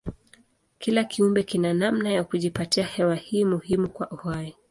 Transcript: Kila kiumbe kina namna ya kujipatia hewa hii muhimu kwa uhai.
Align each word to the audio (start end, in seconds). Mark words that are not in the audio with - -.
Kila 0.79 1.03
kiumbe 1.03 1.43
kina 1.43 1.73
namna 1.73 2.11
ya 2.11 2.23
kujipatia 2.23 2.85
hewa 2.85 3.15
hii 3.15 3.45
muhimu 3.45 3.89
kwa 3.89 4.11
uhai. 4.11 4.55